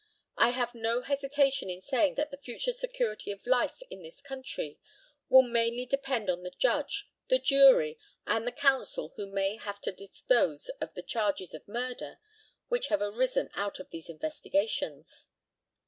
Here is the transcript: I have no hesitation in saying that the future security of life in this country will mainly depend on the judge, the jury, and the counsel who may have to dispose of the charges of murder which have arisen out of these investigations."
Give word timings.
I 0.35 0.49
have 0.49 0.73
no 0.73 1.01
hesitation 1.03 1.69
in 1.69 1.79
saying 1.79 2.15
that 2.15 2.31
the 2.31 2.37
future 2.41 2.71
security 2.71 3.29
of 3.31 3.45
life 3.45 3.83
in 3.91 4.01
this 4.01 4.19
country 4.19 4.79
will 5.29 5.43
mainly 5.43 5.85
depend 5.85 6.27
on 6.27 6.41
the 6.41 6.49
judge, 6.49 7.07
the 7.27 7.37
jury, 7.37 7.99
and 8.25 8.47
the 8.47 8.51
counsel 8.51 9.13
who 9.15 9.27
may 9.27 9.57
have 9.57 9.79
to 9.81 9.91
dispose 9.91 10.69
of 10.81 10.95
the 10.95 11.03
charges 11.03 11.53
of 11.53 11.67
murder 11.67 12.17
which 12.67 12.87
have 12.87 13.03
arisen 13.03 13.51
out 13.53 13.79
of 13.79 13.91
these 13.91 14.09
investigations." 14.09 15.27